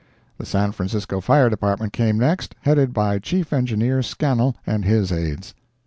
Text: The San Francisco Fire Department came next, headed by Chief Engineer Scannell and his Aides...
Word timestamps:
The 0.39 0.47
San 0.47 0.71
Francisco 0.71 1.21
Fire 1.21 1.47
Department 1.47 1.93
came 1.93 2.17
next, 2.17 2.55
headed 2.61 2.91
by 2.91 3.19
Chief 3.19 3.53
Engineer 3.53 4.01
Scannell 4.01 4.55
and 4.65 4.83
his 4.83 5.11
Aides... 5.11 5.53